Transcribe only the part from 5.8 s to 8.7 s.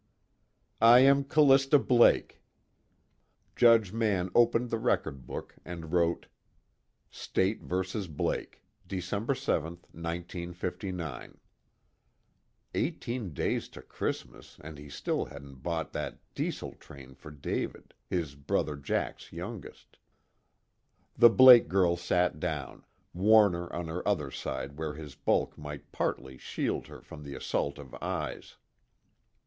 wrote: State vs. Blake,